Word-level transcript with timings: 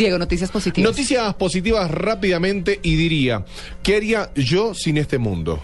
Diego, 0.00 0.16
noticias 0.16 0.50
positivas. 0.50 0.90
Noticias 0.90 1.34
positivas 1.34 1.90
rápidamente 1.90 2.80
y 2.82 2.96
diría, 2.96 3.44
¿qué 3.82 3.96
haría 3.96 4.30
yo 4.34 4.72
sin 4.72 4.96
este 4.96 5.18
mundo? 5.18 5.62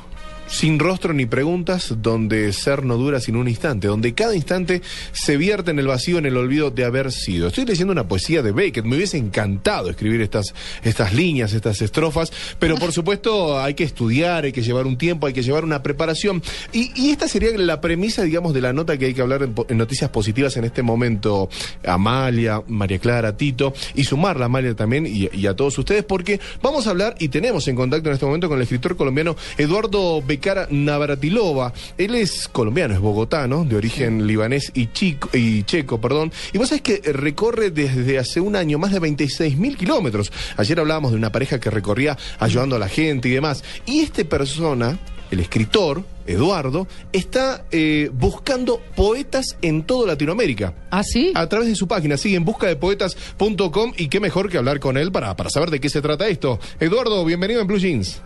Sin 0.49 0.79
rostro 0.79 1.13
ni 1.13 1.27
preguntas, 1.27 1.93
donde 1.99 2.53
ser 2.53 2.85
no 2.85 2.97
dura 2.97 3.19
sin 3.19 3.35
un 3.35 3.49
instante, 3.49 3.89
donde 3.89 4.15
cada 4.15 4.37
instante 4.37 4.81
se 5.11 5.37
vierte 5.37 5.73
en 5.73 5.81
el 5.81 5.89
vacío, 5.89 6.19
en 6.19 6.27
el 6.27 6.37
olvido 6.37 6.71
de 6.71 6.85
haber 6.85 7.11
sido. 7.11 7.49
Estoy 7.49 7.65
leyendo 7.65 7.93
una 7.93 8.07
poesía 8.07 8.43
de 8.43 8.53
Beckett, 8.53 8.85
me 8.85 8.95
hubiese 8.95 9.19
encantado 9.19 9.91
escribir 9.91 10.21
estas, 10.21 10.55
estas 10.85 11.13
líneas, 11.15 11.53
estas 11.53 11.83
estrofas, 11.83 12.33
pero 12.61 12.77
por 12.77 12.93
supuesto 12.93 13.59
hay 13.61 13.75
que 13.75 13.83
estudiar, 13.83 14.45
hay 14.45 14.53
que 14.53 14.63
llevar 14.63 14.87
un 14.87 14.97
tiempo, 14.97 15.27
hay 15.27 15.33
que 15.33 15.43
llevar 15.43 15.65
una 15.65 15.83
preparación. 15.83 16.43
Y, 16.73 17.11
esta 17.11 17.27
sería 17.29 17.51
la 17.59 17.81
premisa, 17.81 18.23
digamos, 18.23 18.55
de 18.55 18.61
la 18.61 18.73
nota 18.73 18.97
que 18.99 19.07
hay 19.07 19.15
que 19.15 19.23
hablar 19.23 19.43
en, 19.43 19.77
noticias 19.77 20.11
positivas 20.11 20.57
en 20.57 20.65
este 20.65 20.83
momento. 20.83 21.49
Amalia, 21.85 22.63
María 22.69 22.99
Clara, 22.99 23.37
Tito, 23.37 23.75
y 23.95 24.05
sumarla 24.05 24.47
Amalia 24.47 24.75
también 24.75 25.07
y, 25.07 25.29
y 25.33 25.47
a 25.47 25.57
todos 25.57 25.77
ustedes, 25.79 26.05
porque 26.05 26.41
vamos 26.63 26.87
a 26.87 26.91
hablar 26.91 27.17
y 27.19 27.29
tenemos 27.29 27.67
en 27.67 27.75
contacto 27.75 28.09
en 28.09 28.15
este 28.15 28.27
momento 28.27 28.49
con 28.49 28.59
el 28.59 28.63
escritor 28.63 28.97
colombiano 28.97 29.37
Eduardo 29.59 30.23
Becara 30.37 30.69
Navratilova. 30.71 31.73
Él 31.97 32.15
es 32.15 32.47
colombiano, 32.49 32.93
es 32.93 33.01
bogotano, 33.01 33.65
de 33.65 33.75
origen 33.75 34.27
libanés 34.27 34.71
y, 34.75 34.89
chico, 34.93 35.31
y 35.33 35.63
checo, 35.63 35.99
perdón. 35.99 36.31
Y 36.53 36.59
vos 36.59 36.69
sabés 36.69 36.83
que 36.83 37.01
recorre 37.11 37.71
desde 37.71 38.19
hace 38.19 38.39
un 38.39 38.55
año 38.55 38.79
más 38.79 38.93
de 38.93 38.99
26 38.99 39.57
mil 39.57 39.79
kilómetros. 39.79 40.31
Ayer 40.59 40.79
hablábamos 40.79 41.13
de 41.13 41.17
una 41.17 41.33
pareja 41.33 41.59
que 41.59 41.71
recorría 41.71 42.19
ayudando 42.39 42.77
a 42.77 42.79
la 42.79 42.89
gente 42.89 43.29
y 43.29 43.31
demás. 43.31 43.65
Y 43.87 44.01
esta 44.01 44.23
persona, 44.25 44.99
el 45.31 45.41
escritor, 45.41 46.05
Eduardo, 46.27 46.87
está 47.15 47.65
eh, 47.71 48.11
buscando 48.13 48.83
poetas 48.95 49.57
en 49.63 49.85
toda 49.85 50.07
Latinoamérica. 50.09 50.75
¿Ah, 50.91 51.03
sí? 51.03 51.33
A 51.35 51.49
través 51.49 51.69
de 51.69 51.77
su 51.77 51.89
página, 51.89 52.19
sí, 52.19 52.35
en 52.35 52.45
busca 52.45 52.67
de 52.67 52.77
poetas.com 52.77 53.95
y 53.97 54.09
qué 54.09 54.21
mejor 54.21 54.51
que 54.51 54.59
hablar 54.59 54.81
con 54.81 54.99
él 54.99 55.11
para, 55.11 55.35
para 55.35 55.49
saber 55.49 55.71
de 55.71 55.81
qué 55.81 55.89
se 55.89 56.03
trata 56.03 56.29
esto. 56.29 56.59
Eduardo, 56.79 57.25
bienvenido 57.25 57.63
en 57.63 57.67
Blue 57.67 57.79
Jeans. 57.79 58.21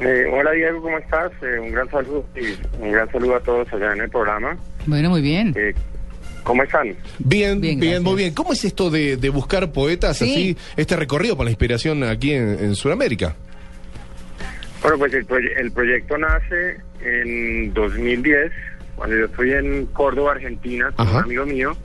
Eh, 0.00 0.24
hola 0.32 0.52
Diego, 0.52 0.80
¿cómo 0.80 0.96
estás? 0.98 1.30
Eh, 1.42 1.58
un 1.60 1.72
gran 1.72 1.88
saludo 1.90 2.24
y 2.34 2.82
un 2.82 2.92
gran 2.92 3.10
saludo 3.12 3.36
a 3.36 3.40
todos 3.40 3.70
allá 3.72 3.92
en 3.92 4.00
el 4.00 4.08
programa. 4.10 4.56
Bueno, 4.86 5.10
muy 5.10 5.20
bien. 5.20 5.52
Eh, 5.56 5.74
¿Cómo 6.42 6.62
están? 6.62 6.94
Bien, 7.18 7.60
bien, 7.60 7.78
Bien, 7.78 8.02
muy 8.02 8.16
bien. 8.16 8.32
¿Cómo 8.32 8.54
es 8.54 8.64
esto 8.64 8.88
de, 8.90 9.18
de 9.18 9.28
buscar 9.28 9.70
poetas 9.72 10.16
Sí. 10.16 10.24
así, 10.30 10.56
este 10.76 10.96
recorrido 10.96 11.36
por 11.36 11.44
la 11.44 11.50
inspiración 11.50 12.02
aquí 12.02 12.32
en, 12.32 12.58
en 12.58 12.74
Sudamérica? 12.74 13.36
Bueno, 14.82 14.96
pues 14.98 15.12
el, 15.12 15.26
proye- 15.26 15.52
el 15.60 15.70
proyecto 15.70 16.16
nace 16.16 16.78
en 17.04 17.74
2010, 17.74 18.50
cuando 18.96 19.16
yo 19.18 19.26
estoy 19.26 19.52
en 19.52 19.84
Córdoba, 19.86 20.32
Argentina, 20.32 20.90
con 20.96 21.06
Ajá. 21.06 21.18
un 21.18 21.24
amigo 21.24 21.44
mío, 21.44 21.76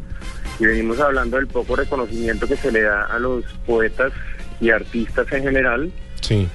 y 0.62 0.66
venimos 0.66 1.02
hablando 1.02 1.36
del 1.36 1.48
poco 1.48 1.76
reconocimiento 1.76 2.48
que 2.48 2.56
se 2.56 2.72
le 2.72 2.84
da 2.84 3.04
a 3.08 3.20
los 3.20 3.44
poetas 3.66 4.14
y 4.62 4.70
artistas 4.70 5.30
en 5.34 5.44
general. 5.44 5.92
Sí. 6.22 6.48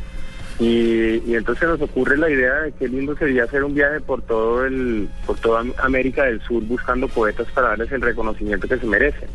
Y, 0.61 1.23
y 1.27 1.35
entonces 1.37 1.67
nos 1.67 1.81
ocurre 1.81 2.19
la 2.19 2.29
idea 2.29 2.55
de 2.61 2.73
qué 2.73 2.87
lindo 2.87 3.17
sería 3.17 3.45
hacer 3.45 3.65
un 3.65 3.75
viaje 3.75 3.99
por 4.01 4.21
todo 4.23 4.67
el, 4.67 5.09
por 5.27 5.39
toda 5.39 5.65
América 5.79 6.25
del 6.25 6.41
Sur 6.43 6.63
buscando 6.65 7.09
poetas 7.09 7.47
para 7.55 7.69
darles 7.69 7.91
el 7.93 8.03
reconocimiento 8.03 8.69
que 8.69 8.77
se 8.77 8.87
merecen. 8.87 9.29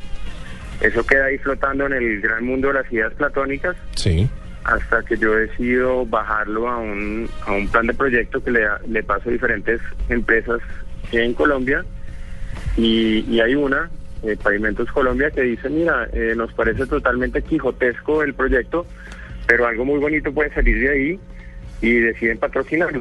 Eso 0.82 1.04
queda 1.06 1.26
ahí 1.26 1.38
flotando 1.40 1.88
en 1.88 1.94
el 1.94 2.22
gran 2.22 2.46
mundo 2.46 2.68
de 2.68 2.76
las 2.76 2.94
ideas 2.94 3.12
platónicas 3.14 3.76
Sí. 3.96 4.30
hasta 4.66 5.02
que 5.04 5.18
yo 5.18 5.34
decido 5.34 6.06
bajarlo 6.06 6.70
a 6.70 6.78
un, 6.78 7.28
a 7.48 7.54
un 7.54 7.68
plan 7.70 7.88
de 7.88 7.94
proyecto 7.96 8.44
que 8.44 8.52
le, 8.52 8.62
da- 8.62 8.80
le 8.88 9.02
paso 9.02 9.30
a 9.30 9.32
diferentes 9.32 9.82
empresas 10.10 10.60
en 11.12 11.34
Colombia 11.34 11.84
y, 12.78 13.26
y 13.30 13.40
hay 13.40 13.56
una, 13.56 13.90
eh, 14.24 14.38
Pavimentos 14.42 14.92
Colombia, 14.92 15.32
que 15.32 15.42
dice, 15.42 15.70
mira, 15.70 16.08
eh, 16.14 16.34
nos 16.36 16.52
parece 16.54 16.86
totalmente 16.86 17.42
quijotesco 17.42 18.22
el 18.22 18.34
proyecto, 18.34 18.86
pero 19.48 19.68
algo 19.68 19.86
muy 19.86 20.00
bonito 20.00 20.34
puede 20.34 20.54
salir 20.54 20.80
de 20.80 20.90
ahí 20.90 21.20
y 21.82 22.00
deciden 22.00 22.38
patrocinarlo. 22.38 23.00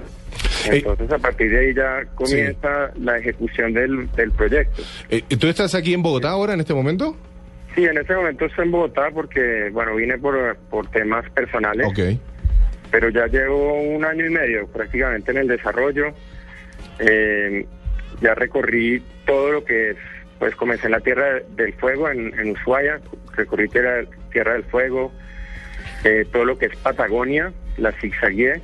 Eh, 0.66 0.76
Entonces 0.78 1.10
a 1.10 1.18
partir 1.18 1.50
de 1.50 1.58
ahí 1.58 1.74
ya 1.74 2.04
comienza 2.14 2.90
la 3.00 3.18
ejecución 3.18 3.72
del, 3.72 4.10
del 4.12 4.30
proyecto. 4.32 4.82
Eh, 5.10 5.22
¿Tú 5.38 5.46
estás 5.46 5.74
aquí 5.74 5.94
en 5.94 6.02
Bogotá 6.02 6.30
ahora, 6.30 6.54
en 6.54 6.60
este 6.60 6.74
momento? 6.74 7.16
Sí, 7.74 7.84
en 7.84 7.98
este 7.98 8.14
momento 8.14 8.44
estoy 8.46 8.64
en 8.66 8.70
Bogotá 8.70 9.10
porque, 9.12 9.68
bueno, 9.72 9.94
vine 9.96 10.16
por, 10.18 10.56
por 10.70 10.86
temas 10.90 11.28
personales. 11.30 11.86
Ok. 11.86 12.18
pero 12.90 13.08
ya 13.08 13.26
llevo 13.26 13.74
un 13.82 14.04
año 14.04 14.24
y 14.26 14.30
medio 14.30 14.66
prácticamente 14.68 15.32
en 15.32 15.38
el 15.38 15.48
desarrollo. 15.48 16.14
Eh, 17.00 17.66
ya 18.20 18.34
recorrí 18.34 19.02
todo 19.26 19.50
lo 19.50 19.64
que 19.64 19.90
es, 19.90 19.96
pues 20.38 20.54
comencé 20.54 20.86
en 20.86 20.92
la 20.92 21.00
Tierra 21.00 21.40
del 21.56 21.72
Fuego, 21.74 22.08
en, 22.08 22.32
en 22.38 22.50
Ushuaia, 22.50 23.00
recorrí 23.36 23.68
Tierra, 23.68 24.04
Tierra 24.32 24.52
del 24.52 24.64
Fuego, 24.64 25.12
eh, 26.04 26.26
todo 26.30 26.44
lo 26.44 26.58
que 26.58 26.66
es 26.66 26.76
Patagonia, 26.76 27.52
la 27.76 27.92
zigzagué, 27.92 28.60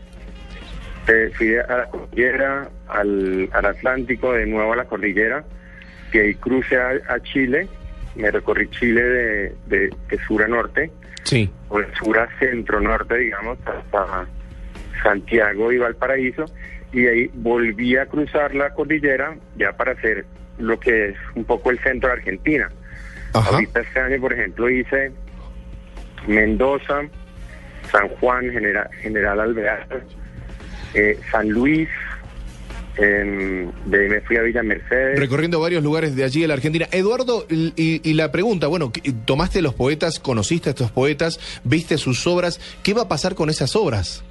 eh, 1.08 1.30
fui 1.34 1.56
a 1.56 1.66
la 1.66 1.86
cordillera, 1.86 2.68
al, 2.88 3.48
al 3.52 3.64
Atlántico, 3.64 4.32
de 4.32 4.46
nuevo 4.46 4.72
a 4.72 4.76
la 4.76 4.84
cordillera, 4.84 5.44
y 6.12 6.18
ahí 6.18 6.34
crucé 6.34 6.76
a, 6.76 6.90
a 7.08 7.20
Chile, 7.20 7.66
me 8.16 8.30
recorrí 8.30 8.68
Chile 8.70 9.02
de, 9.02 9.54
de, 9.66 9.90
de 10.08 10.18
sur 10.26 10.42
a 10.42 10.48
norte, 10.48 10.90
Sí. 11.24 11.50
o 11.68 11.78
de 11.78 11.86
sur 11.96 12.18
a 12.18 12.28
centro 12.38 12.80
norte, 12.80 13.16
digamos, 13.16 13.58
hasta 13.66 14.26
Santiago 15.02 15.70
y 15.72 15.78
Valparaíso, 15.78 16.44
y 16.92 17.02
de 17.02 17.10
ahí 17.10 17.30
volví 17.34 17.96
a 17.96 18.06
cruzar 18.06 18.54
la 18.54 18.70
cordillera 18.70 19.36
ya 19.56 19.72
para 19.72 19.92
hacer 19.92 20.24
lo 20.58 20.78
que 20.80 21.10
es 21.10 21.16
un 21.34 21.44
poco 21.44 21.70
el 21.70 21.78
centro 21.80 22.08
de 22.08 22.16
Argentina. 22.16 22.68
Ajá. 23.32 23.50
Ahorita 23.50 23.80
este 23.80 24.00
año, 24.00 24.20
por 24.20 24.32
ejemplo, 24.32 24.68
hice 24.68 25.12
Mendoza, 26.26 27.02
San 27.90 28.08
Juan, 28.08 28.50
General, 28.50 28.88
General 29.02 29.40
Alvear, 29.40 29.86
eh, 30.94 31.18
San 31.30 31.48
Luis, 31.48 31.88
em, 32.96 33.70
de 33.86 34.00
ahí 34.02 34.08
me 34.08 34.20
fui 34.22 34.36
a 34.36 34.42
Villa 34.42 34.62
Mercedes. 34.62 35.18
Recorriendo 35.18 35.60
varios 35.60 35.82
lugares 35.82 36.14
de 36.16 36.24
allí 36.24 36.42
de 36.42 36.48
la 36.48 36.54
Argentina. 36.54 36.86
Eduardo, 36.92 37.46
y, 37.48 37.72
y 38.08 38.14
la 38.14 38.30
pregunta, 38.32 38.66
bueno, 38.66 38.92
¿qué- 38.92 39.12
tomaste 39.24 39.62
los 39.62 39.74
poetas, 39.74 40.18
conociste 40.20 40.70
a 40.70 40.72
estos 40.72 40.90
poetas, 40.90 41.40
viste 41.64 41.96
sus 41.98 42.26
obras, 42.26 42.60
¿qué 42.82 42.92
va 42.94 43.02
a 43.02 43.08
pasar 43.08 43.34
con 43.34 43.48
esas 43.50 43.74
obras? 43.76 44.22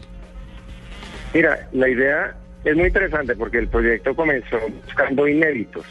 Mira, 1.34 1.68
la 1.74 1.88
idea 1.90 2.36
es 2.66 2.76
muy 2.76 2.88
interesante 2.88 3.36
porque 3.36 3.60
el 3.60 3.68
proyecto 3.68 4.16
comenzó 4.16 4.58
buscando 4.86 5.28
inéditos, 5.28 5.86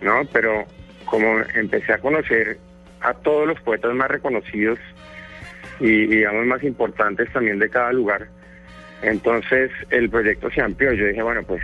¿no? 0.00 0.22
Pero 0.32 0.64
como 1.04 1.38
empecé 1.54 1.92
a 1.94 1.98
conocer 1.98 2.58
a 3.00 3.14
todos 3.14 3.46
los 3.48 3.60
poetas 3.60 3.94
más 3.94 4.08
reconocidos 4.08 4.78
y 5.80 6.06
digamos 6.06 6.46
más 6.46 6.62
importantes 6.62 7.32
también 7.32 7.58
de 7.58 7.68
cada 7.68 7.92
lugar, 7.92 8.28
entonces 9.02 9.70
el 9.90 10.10
proyecto 10.10 10.50
se 10.50 10.60
amplió. 10.60 10.92
Yo 10.92 11.06
dije, 11.06 11.22
bueno, 11.22 11.42
pues 11.44 11.62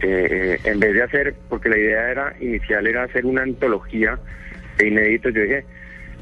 eh, 0.00 0.58
en 0.64 0.78
vez 0.78 0.94
de 0.94 1.02
hacer, 1.02 1.34
porque 1.48 1.68
la 1.68 1.78
idea 1.78 2.10
era 2.10 2.36
inicial 2.40 2.86
era 2.86 3.04
hacer 3.04 3.24
una 3.24 3.42
antología 3.42 4.18
de 4.76 4.88
inéditos, 4.88 5.32
yo 5.32 5.42
dije, 5.42 5.64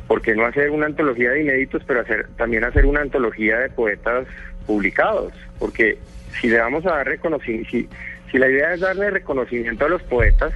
¿por 0.06 0.22
qué 0.22 0.34
no 0.34 0.45
hacer 0.45 0.71
una 0.71 0.87
antología 0.87 1.31
de 1.31 1.43
inéditos, 1.43 1.83
pero 1.86 2.01
hacer 2.01 2.28
también 2.36 2.65
hacer 2.65 2.86
una 2.86 3.01
antología 3.01 3.59
de 3.59 3.71
poetas 3.71 4.27
publicados? 4.66 5.33
Porque 5.59 5.98
si 6.41 6.48
le 6.48 6.59
vamos 6.59 6.87
a 6.87 6.91
dar 6.91 7.07
reconocimiento, 7.07 7.71
si, 7.71 7.89
si 8.30 8.39
la 8.39 8.48
idea 8.48 8.75
es 8.75 8.80
darle 8.80 9.10
reconocimiento 9.10 9.87
a 9.87 9.89
los 9.89 10.03
poetas, 10.04 10.53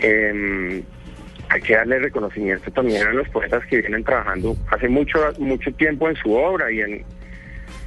eh, 0.00 0.82
hay 1.52 1.60
que 1.60 1.74
darle 1.74 1.98
reconocimiento 1.98 2.70
también 2.70 3.06
a 3.06 3.12
los 3.12 3.28
poetas 3.28 3.64
que 3.66 3.78
vienen 3.78 4.02
trabajando 4.04 4.56
hace 4.70 4.88
mucho 4.88 5.18
mucho 5.38 5.70
tiempo 5.72 6.08
en 6.08 6.16
su 6.16 6.32
obra 6.34 6.70
y 6.72 6.80
en 6.80 7.04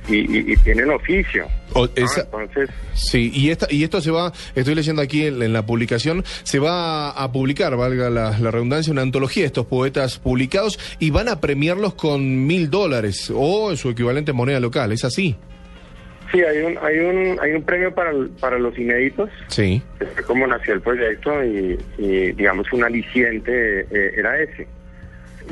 y, 0.07 0.17
y- 0.17 0.53
y 0.53 0.57
tienen 0.57 0.91
oficio. 0.91 1.47
O- 1.73 1.87
¿no? 1.87 1.91
esa- 1.95 2.21
Entonces, 2.21 2.69
Sí, 2.93 3.31
y, 3.33 3.49
esta, 3.49 3.65
y 3.71 3.83
esto 3.83 3.99
se 4.01 4.11
va, 4.11 4.31
estoy 4.53 4.75
leyendo 4.75 5.01
aquí 5.01 5.25
en, 5.25 5.41
en 5.41 5.51
la 5.51 5.65
publicación, 5.65 6.23
se 6.43 6.59
va 6.59 7.09
a 7.09 7.31
publicar, 7.31 7.75
valga 7.75 8.11
la, 8.11 8.37
la 8.37 8.51
redundancia, 8.51 8.93
una 8.93 9.01
antología 9.01 9.41
de 9.43 9.47
estos 9.47 9.65
poetas 9.65 10.19
publicados 10.19 10.79
y 10.99 11.09
van 11.09 11.27
a 11.27 11.41
premiarlos 11.41 11.95
con 11.95 12.45
mil 12.45 12.69
dólares 12.69 13.31
o 13.35 13.75
su 13.75 13.89
equivalente 13.89 14.29
en 14.31 14.37
moneda 14.37 14.59
local, 14.59 14.91
¿es 14.91 15.03
así? 15.05 15.35
Sí, 16.31 16.41
hay 16.41 16.59
un 16.61 16.77
hay 16.81 16.99
un 16.99 17.39
hay 17.41 17.51
un 17.53 17.63
premio 17.63 17.93
para 17.93 18.11
para 18.39 18.57
los 18.59 18.77
inéditos. 18.77 19.29
Sí. 19.47 19.81
fue 19.97 20.23
como 20.23 20.47
nació 20.47 20.73
el 20.73 20.81
proyecto 20.81 21.43
y, 21.43 21.79
y, 21.97 22.31
digamos 22.33 22.71
un 22.73 22.83
aliciente 22.83 23.81
eh, 23.91 24.13
era 24.17 24.39
ese. 24.39 24.67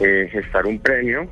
eh, 0.02 0.28
gestar 0.32 0.66
un 0.66 0.80
premio 0.80 1.28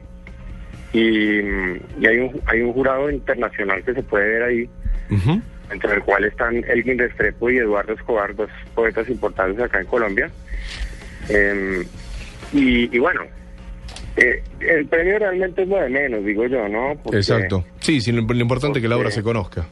y, 0.94 1.40
y 1.40 2.06
hay, 2.08 2.18
un, 2.20 2.42
hay 2.46 2.62
un 2.62 2.74
jurado 2.74 3.10
internacional 3.10 3.84
que 3.84 3.94
se 3.94 4.04
puede 4.04 4.28
ver 4.28 4.44
ahí, 4.44 4.70
entre 5.72 5.94
el 5.96 6.04
cual 6.04 6.26
están 6.26 6.64
Elgin 6.68 7.00
Restrepo 7.00 7.50
y 7.50 7.58
Eduardo 7.58 7.94
Escobar, 7.94 8.36
dos 8.36 8.50
poetas 8.76 9.08
importantes 9.10 9.64
acá 9.64 9.80
en 9.80 9.88
Colombia. 9.88 10.30
Em, 11.30 11.84
y, 12.54 12.94
y 12.96 13.00
bueno, 13.00 13.22
eh, 14.18 14.44
el 14.60 14.86
premio 14.88 15.20
realmente 15.20 15.62
es 15.64 15.68
lo 15.68 15.78
de 15.78 15.90
menos, 15.90 16.24
digo 16.26 16.46
yo, 16.48 16.68
¿no? 16.68 16.96
Porque- 17.04 17.18
Exacto. 17.20 17.64
Sí, 17.80 18.02
sí, 18.02 18.12
lo, 18.12 18.22
lo 18.22 18.36
importante 18.42 18.80
es 18.80 18.84
que 18.84 18.90
la 18.90 18.98
obra 18.98 19.12
se 19.12 19.24
conozca. 19.24 19.66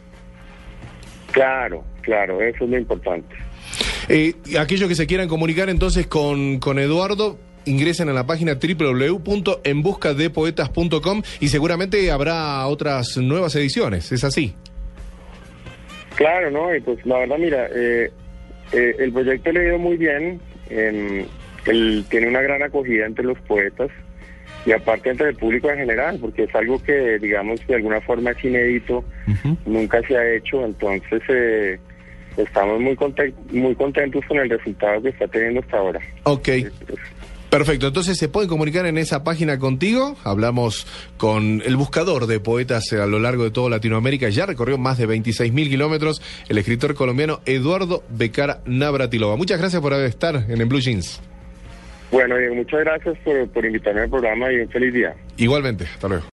Claro, 1.32 1.84
claro, 2.02 2.42
eso 2.42 2.64
es 2.64 2.70
lo 2.70 2.78
importante. 2.78 3.36
Eh, 4.08 4.34
aquellos 4.60 4.88
que 4.90 4.96
se 4.96 5.06
quieran 5.06 5.28
comunicar 5.28 5.70
entonces 5.70 6.08
con, 6.08 6.60
con 6.60 6.80
Eduardo, 6.80 7.38
ingresen 7.66 8.10
a 8.10 8.14
la 8.14 8.26
página 8.26 8.56
www.enbuscadepoetas.com 8.56 11.22
y 11.40 11.48
seguramente 11.50 12.10
habrá 12.12 12.66
otras 12.68 13.18
nuevas 13.18 13.56
ediciones, 13.56 14.12
¿es 14.12 14.24
así? 14.24 14.56
Claro, 16.16 16.50
¿no? 16.52 16.74
Y 16.76 16.82
pues 16.82 17.06
la 17.06 17.20
verdad, 17.20 17.38
mira, 17.38 17.68
eh, 17.76 18.12
eh, 18.72 18.96
el 19.00 19.12
proyecto 19.14 19.52
le 19.52 19.60
ha 19.60 19.64
ido 19.70 19.78
muy 19.78 19.98
bien, 19.98 20.40
em, 20.70 21.26
él 21.66 22.06
tiene 22.10 22.28
una 22.28 22.42
gran 22.42 22.64
acogida 22.64 23.06
entre 23.06 23.26
los 23.26 23.38
poetas 23.42 23.90
y 24.66 24.72
aparte 24.72 25.10
entre 25.10 25.30
el 25.30 25.36
público 25.36 25.70
en 25.70 25.78
general, 25.78 26.18
porque 26.20 26.44
es 26.44 26.56
algo 26.56 26.82
que, 26.84 27.18
digamos, 27.20 27.66
de 27.68 27.76
alguna 27.76 28.02
forma 28.02 28.32
es 28.32 28.44
inédito, 28.44 29.04
nunca 29.66 30.02
se 30.08 30.18
ha 30.18 30.36
hecho, 30.36 30.66
entonces 30.66 31.22
eh, 31.30 31.80
estamos 32.38 32.80
muy, 32.80 32.98
muy 33.52 33.76
contentos 33.76 34.24
con 34.28 34.38
el 34.38 34.50
resultado 34.50 35.02
que 35.02 35.10
está 35.10 35.28
teniendo 35.28 35.62
hasta 35.62 35.78
ahora. 35.78 36.00
Ok. 36.24 36.50
Perfecto, 37.50 37.88
entonces 37.88 38.16
se 38.20 38.30
pueden 38.30 38.48
comunicar 38.48 38.86
en 38.86 39.00
esa 39.00 39.24
página 39.24 39.58
contigo. 39.58 40.16
Hablamos 40.24 40.86
con 41.18 41.64
el 41.66 41.76
buscador 41.78 42.28
de 42.28 42.40
poetas 42.40 42.94
a 42.94 43.08
lo 43.08 43.18
largo 43.18 43.44
de 43.44 43.50
toda 43.50 43.72
Latinoamérica. 43.72 44.30
Ya 44.30 44.46
recorrió 44.46 44.78
más 44.78 45.00
de 45.00 45.08
26 45.08 45.52
mil 45.52 45.68
kilómetros 45.68 46.22
el 46.48 46.60
escritor 46.60 46.94
colombiano 46.94 47.42
Eduardo 47.48 48.04
Becara 48.10 48.62
Navratilova. 48.66 49.36
Muchas 49.36 49.58
gracias 49.58 49.82
por 49.82 49.94
estar 49.94 50.46
en 50.48 50.62
el 50.62 50.68
Blue 50.68 50.80
Jeans. 50.80 51.22
Bueno, 52.12 52.36
muchas 52.56 52.80
gracias 52.82 53.18
por, 53.20 53.50
por 53.50 53.66
invitarme 53.66 54.02
al 54.02 54.10
programa 54.10 54.52
y 54.52 54.62
un 54.62 54.70
feliz 54.70 54.94
día. 54.94 55.16
Igualmente, 55.38 55.86
hasta 55.86 56.08
luego. 56.08 56.26